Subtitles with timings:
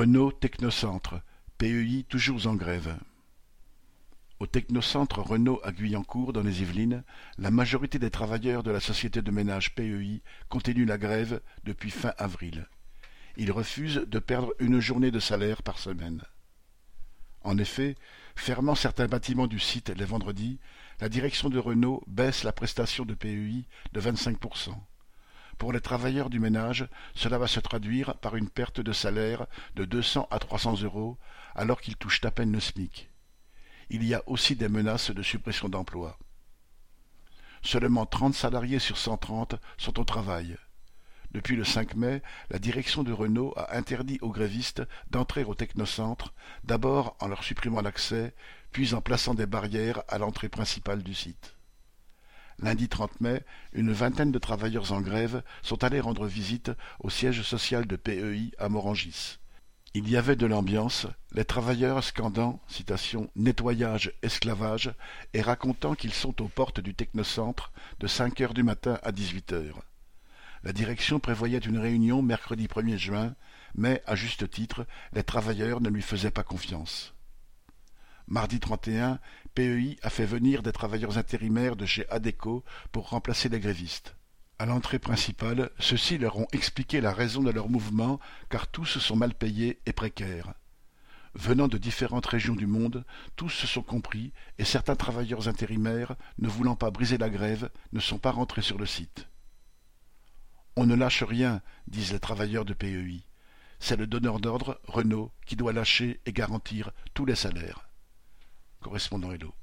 [0.00, 1.20] Renault Technocentre,
[1.58, 2.96] PEI toujours en grève.
[4.38, 7.04] Au technocentre Renault à Guyancourt, dans les Yvelines,
[7.36, 12.14] la majorité des travailleurs de la société de ménage PEI continuent la grève depuis fin
[12.16, 12.66] avril.
[13.36, 16.22] Ils refusent de perdre une journée de salaire par semaine.
[17.42, 17.94] En effet,
[18.36, 20.60] fermant certains bâtiments du site les vendredis,
[21.00, 24.70] la direction de Renault baisse la prestation de PEI de 25%.
[25.60, 29.46] Pour les travailleurs du ménage, cela va se traduire par une perte de salaire
[29.76, 31.18] de 200 à 300 euros
[31.54, 33.10] alors qu'ils touchent à peine le SMIC.
[33.90, 36.18] Il y a aussi des menaces de suppression d'emplois.
[37.60, 40.56] Seulement 30 salariés sur 130 sont au travail.
[41.32, 46.32] Depuis le 5 mai, la direction de Renault a interdit aux grévistes d'entrer au technocentre,
[46.64, 48.34] d'abord en leur supprimant l'accès,
[48.72, 51.54] puis en plaçant des barrières à l'entrée principale du site.
[52.62, 53.42] Lundi 30 mai,
[53.72, 58.52] une vingtaine de travailleurs en grève sont allés rendre visite au siège social de PEI
[58.58, 59.38] à Morangis.
[59.94, 62.60] Il y avait de l'ambiance, les travailleurs scandant
[63.34, 64.92] nettoyage, esclavage
[65.32, 69.52] et racontant qu'ils sont aux portes du technocentre de cinq heures du matin à dix-huit
[69.52, 69.82] heures.
[70.62, 73.34] La direction prévoyait une réunion mercredi 1er juin,
[73.74, 77.14] mais, à juste titre, les travailleurs ne lui faisaient pas confiance.
[78.30, 79.18] Mardi 31,
[79.56, 84.14] PEI a fait venir des travailleurs intérimaires de chez Adeco pour remplacer les grévistes.
[84.60, 89.16] À l'entrée principale, ceux-ci leur ont expliqué la raison de leur mouvement, car tous sont
[89.16, 90.54] mal payés et précaires.
[91.34, 96.48] Venant de différentes régions du monde, tous se sont compris, et certains travailleurs intérimaires, ne
[96.48, 99.26] voulant pas briser la grève, ne sont pas rentrés sur le site.
[100.76, 103.24] On ne lâche rien, disent les travailleurs de PEI.
[103.80, 107.89] C'est le donneur d'ordre, Renault, qui doit lâcher et garantir tous les salaires
[108.82, 109.59] correspondant.